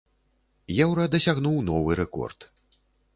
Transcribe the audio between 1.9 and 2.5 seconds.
рэкорд.